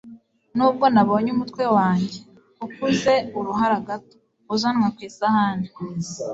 [0.55, 2.17] Nubwo nabonye umutwe wanjye
[2.65, 4.15] [ukuze uruhara gato]
[4.53, 5.67] uzanwa ku isahani,